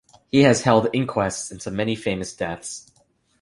[0.31, 2.91] He has held inquests into many famous deaths.